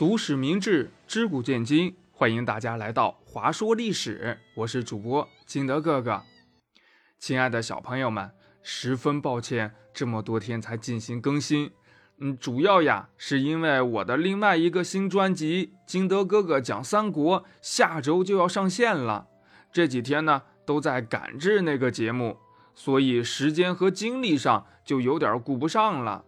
[0.00, 4.38] 读史明智，知古见今，欢迎大家来到华说历史。
[4.54, 6.22] 我是主播金德哥哥。
[7.18, 8.30] 亲爱的小朋友们，
[8.62, 11.70] 十分抱歉这么多天才进行更新。
[12.16, 19.26] 嗯，主要呀是因为我的另外一个新专辑《金德哥哥讲三国》下周就要上线了，
[19.70, 22.38] 这几天呢都在赶制那个节目，
[22.74, 26.24] 所以时间和精力上就有点顾不上了。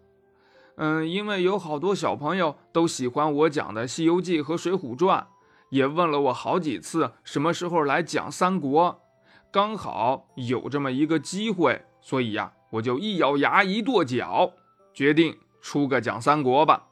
[0.84, 5.20] 嗯，因为有好多小朋友都喜欢我讲的《西游记》和《水浒传》，
[5.68, 9.00] 也问了我好几次什么时候来讲三国。
[9.52, 14.54] 刚好有这么一个机会，所以呀，我就一咬牙一跺脚，
[14.92, 16.88] 决定出个讲三国吧。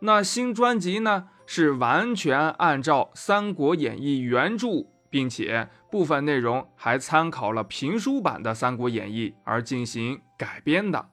[0.00, 11.08] 那新专辑呢，是完全按照《三国演义》原著，并且部分内容还参考了评书版的《三国演义》而进行改编的。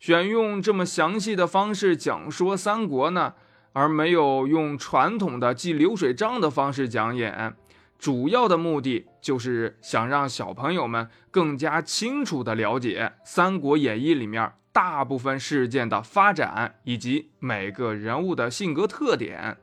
[0.00, 3.34] 选用这么详细的方式讲说三国呢，
[3.74, 7.54] 而没有用传统的记流水账的方式讲演。
[7.98, 19.58] 主要的目的就是想让小朋友们更加清楚地了解《三国演义》里面大部分事件的发展以及每个人物的性格特点，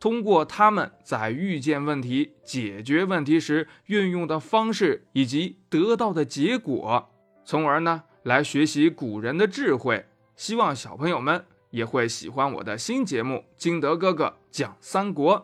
[0.00, 7.08] 通过他们在遇见问题、解决问题时运用的方式以及得到的结果，
[7.44, 10.04] 从而呢来学习古人的智慧。
[10.34, 15.38] 希望小朋友们也会喜欢我的新节目《金德哥哥讲三国》。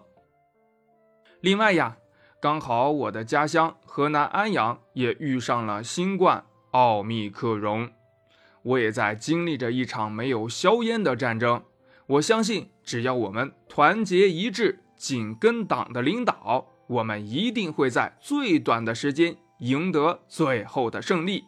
[1.40, 1.96] 另外呀。
[2.40, 7.92] 刚好我的家乡河南安阳也遇上了新冠，奥密克戎，
[8.64, 11.62] 我也在经历着一场没有硝烟的战争。
[12.08, 21.44] 我相信，只要我们团结一致，紧跟党的领导，我们一定会在最短的时间赢得最后的胜利。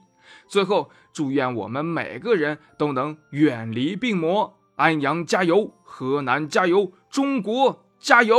[0.46, 4.58] 最后，祝愿我们每个人都能远离病魔。
[4.76, 8.36] 安阳加油，河南加油，中国加油！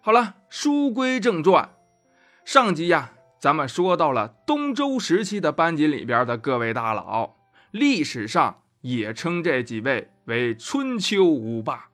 [0.00, 1.74] 好了，书归正传。
[2.44, 7.36] 上集呀，咱们说到了东周时期的班级里边的各位大佬，
[7.70, 11.90] 历史上也称这几位为春秋五霸。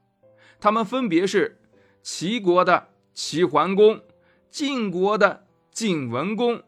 [0.61, 1.61] 他们分别是
[2.03, 4.01] 齐国的齐桓公、
[4.51, 6.63] 晋国的晋文公、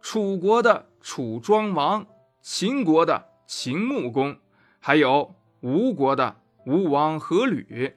[0.00, 2.06] 楚国的楚庄王、
[2.40, 4.38] 秦国的秦穆公，
[4.80, 7.92] 还有吴国的吴王阖闾。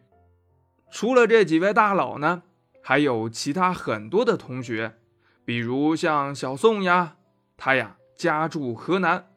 [0.91, 2.43] 除了这几位大佬呢？
[2.83, 4.97] 还有其他很多的同学，
[5.45, 7.15] 比如像小宋呀，
[7.55, 9.29] 他呀家住河南，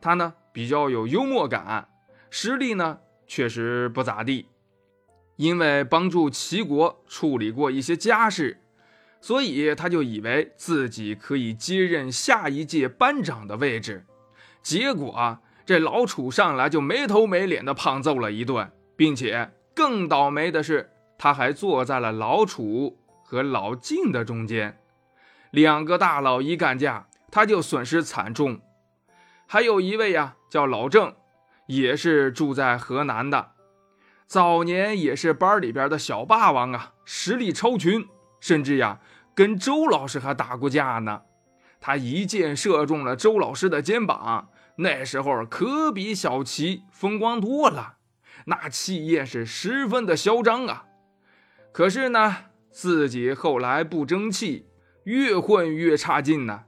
[0.00, 1.86] 他呢比较有幽默感，
[2.30, 4.46] 实力呢确实不咋地。
[5.36, 8.62] 因为帮助齐国处理过一些家事，
[9.20, 14.06] 所以他就以为自己可以接任下一届班长的位置。
[14.62, 20.90] 结果啊，这老楚上来就没头没脸的胖揍了一顿，并且更倒霉的是。
[21.20, 24.78] 他还坐在了老楚和老晋的中间，
[25.50, 28.60] 两个大佬一干架，他就损失惨重。
[29.48, 31.12] 还有一位呀，叫老郑，
[31.66, 33.50] 也是住在河南的，
[34.28, 38.06] 早年也是班里边的小霸王啊，实力超群，
[38.40, 39.00] 甚至呀
[39.34, 41.22] 跟周老师还打过架呢。
[41.80, 47.94] 他一箭射中了周老师的肩膀，那时候可比小齐风光多了，
[48.46, 50.86] 那气焰是十分的嚣张啊。
[51.70, 52.36] 可是呢，
[52.72, 54.66] 自己后来不争气，
[55.04, 56.64] 越混越差劲呢，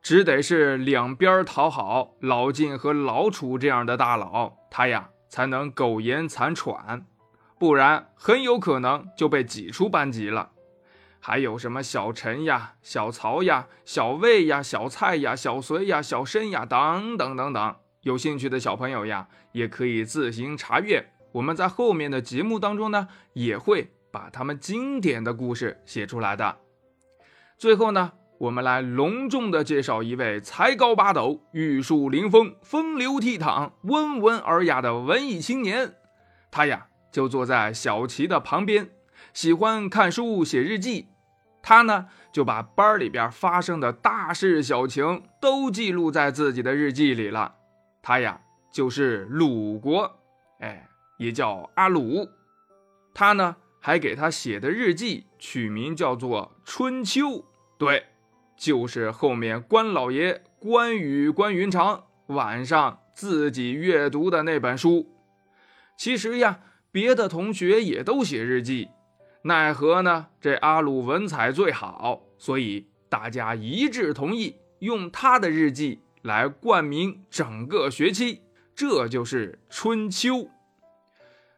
[0.00, 7.04] 只得是两边讨好老晋和老楚这样的大佬，他呀才能苟延残喘，
[7.58, 10.52] 不然很有可能就被挤出班级了。
[11.26, 21.02] 还有什么小陈呀、小曹呀、小魏呀、小蔡呀、小隋呀、小申呀等等等等，有兴趣的小朋友呀，也可以自行查阅。
[21.32, 23.92] 我们在后面的节目当中呢，也会。
[24.12, 26.58] 把他们经典的故事写出来的。
[27.56, 35.94] 最后呢，我们来隆重的介绍一位才高八斗、玉树临风、风流倜傥、温文尔雅的文艺青年。
[36.52, 38.90] 他呀，就坐在小齐的旁边，
[39.32, 41.08] 喜欢看书、写日记。
[41.66, 47.54] 他呢，就把班里边发生的大事小情都记录在自己的日记里了。
[48.02, 50.20] 他呀，就是鲁国，
[50.60, 52.28] 哎，也叫阿鲁。
[53.12, 53.56] 他呢。
[53.86, 57.26] 还给他写的日记取名叫做《春秋》，
[57.76, 58.06] 对，
[58.56, 65.14] 就是后面关老爷关羽关云长晚上自己阅读的那本书。
[65.98, 68.88] 其实呀，别的同学也都写日记，
[69.46, 70.28] 奈何呢？
[70.40, 78.40] 这阿鲁文采最好，所以大家一致同意用他的日记来冠名整个学期，
[78.74, 80.34] 这就是《春秋》。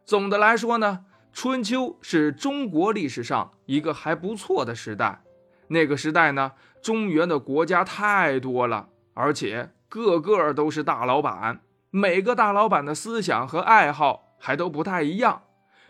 [0.05, 1.05] 总的来说呢。
[1.33, 5.21] 春秋是中国历史上一个还不错的时代。
[5.67, 11.61] 那个时代呢，中原的国家太多了，而且个个都是大老板，
[11.91, 15.43] 每个大老板的思想和爱好还都不太一样。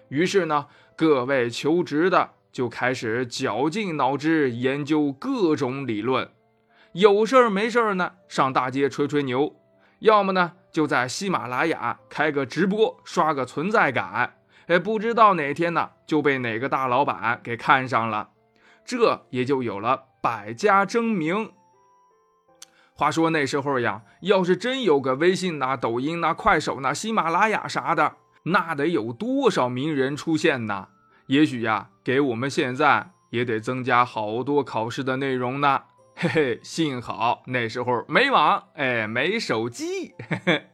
[0.09, 0.67] 于是呢，
[0.97, 6.31] 各位求职的就开始绞尽脑汁研究各种理论，
[6.93, 9.55] 有事儿没事儿呢，上大街吹吹牛，
[9.99, 14.39] 要么呢就在喜马拉雅开个直播，刷个存在感。
[14.65, 18.31] 哎，不知道哪天呢，就被哪个大老板给看上了，
[18.83, 21.51] 这也就有了百家争鸣。
[22.95, 28.15] 话说那时候呀，要是真有个微信呐、抖音呐、快手呐、喜马拉雅啥的，
[28.51, 30.89] 那得有多少名人出现呢？
[31.27, 35.83] 也许呀，给我们现在也得增加好多考试的内容呢。
[36.15, 40.13] 嘿嘿，幸好那时候没网，哎，没手机。
[40.29, 40.67] 嘿嘿，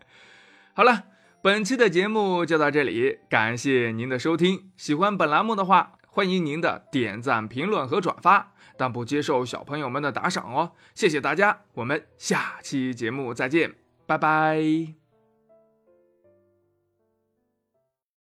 [0.73, 1.03] 好了。
[1.41, 4.71] 本期的节目就到这里，感谢您的收听。
[4.77, 10.71] 喜欢本栏目的话，欢迎您的点赞、评论和转发，但不接受小朋友们的打赏哦。
[10.95, 13.73] 谢谢大家，我们下期节目再见，
[14.07, 15.02] 拜拜。